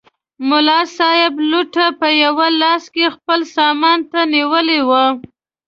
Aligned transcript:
ملا 0.49 0.79
صاحب 0.97 1.33
لوټه 1.49 1.87
په 1.99 2.07
یوه 2.23 2.47
لاس 2.61 2.83
کې 2.93 3.05
خپل 3.15 3.39
سامان 3.55 3.99
ته 4.11 4.19
نیولې 4.35 4.81
وه. 4.89 5.05